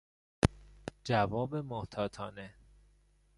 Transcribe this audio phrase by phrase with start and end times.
[1.03, 2.53] جواب محتاطانه